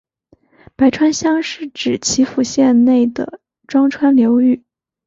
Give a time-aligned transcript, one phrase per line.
[0.75, 4.63] 白川乡是指岐阜县内的庄川流域。